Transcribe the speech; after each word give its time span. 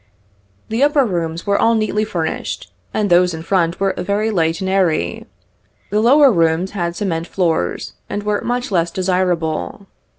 The 0.69 0.81
upper 0.81 1.05
rooms 1.05 1.45
were 1.45 1.59
all 1.59 1.75
neatly 1.75 2.05
finished, 2.05 2.73
and 2.91 3.07
those 3.07 3.35
in 3.35 3.43
front 3.43 3.79
were 3.79 3.93
very 3.95 4.31
light 4.31 4.59
and 4.59 4.67
airy. 4.67 5.27
The 5.91 5.99
lower 6.01 6.31
rooms 6.31 6.71
had 6.71 6.95
cement 6.95 7.27
floors, 7.27 7.93
and 8.09 8.23
were 8.23 8.41
much 8.41 8.71
less 8.71 8.89
desirable. 8.89 9.85